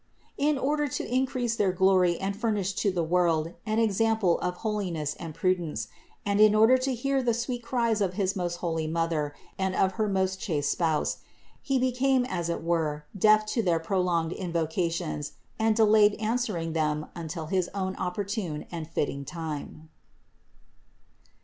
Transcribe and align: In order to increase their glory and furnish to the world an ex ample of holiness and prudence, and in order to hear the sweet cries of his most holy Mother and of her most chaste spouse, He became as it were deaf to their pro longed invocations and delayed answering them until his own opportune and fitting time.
In 0.39 0.57
order 0.57 0.87
to 0.87 1.05
increase 1.07 1.55
their 1.55 1.71
glory 1.71 2.17
and 2.19 2.35
furnish 2.35 2.73
to 2.73 2.89
the 2.91 3.03
world 3.03 3.53
an 3.67 3.77
ex 3.77 4.01
ample 4.01 4.39
of 4.39 4.57
holiness 4.65 5.13
and 5.19 5.35
prudence, 5.35 5.89
and 6.25 6.41
in 6.41 6.55
order 6.55 6.75
to 6.79 6.95
hear 6.95 7.21
the 7.21 7.35
sweet 7.35 7.61
cries 7.61 8.01
of 8.01 8.13
his 8.15 8.35
most 8.35 8.55
holy 8.65 8.87
Mother 8.87 9.35
and 9.59 9.75
of 9.75 9.91
her 9.97 10.09
most 10.09 10.39
chaste 10.39 10.71
spouse, 10.71 11.17
He 11.61 11.77
became 11.77 12.25
as 12.25 12.49
it 12.49 12.63
were 12.63 13.05
deaf 13.15 13.45
to 13.53 13.61
their 13.61 13.79
pro 13.79 14.01
longed 14.01 14.33
invocations 14.33 15.33
and 15.59 15.75
delayed 15.75 16.15
answering 16.15 16.73
them 16.73 17.05
until 17.13 17.45
his 17.45 17.69
own 17.75 17.95
opportune 17.97 18.65
and 18.71 18.87
fitting 18.87 19.23
time. 19.23 19.87